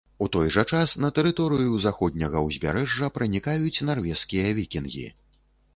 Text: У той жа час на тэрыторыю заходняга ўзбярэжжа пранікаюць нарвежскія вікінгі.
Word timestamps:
У 0.25 0.27
той 0.35 0.47
жа 0.55 0.63
час 0.75 0.95
на 1.03 1.11
тэрыторыю 1.19 1.77
заходняга 1.85 2.43
ўзбярэжжа 2.47 3.11
пранікаюць 3.19 3.83
нарвежскія 3.91 4.47
вікінгі. 4.63 5.07